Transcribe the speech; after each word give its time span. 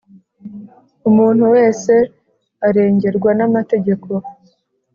umuntu 1.09 1.43
wese 1.55 1.93
arengerwa 2.67 3.31
n’amategeko; 3.39 4.09